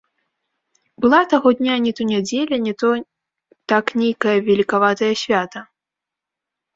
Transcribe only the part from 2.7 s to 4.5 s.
то так нейкае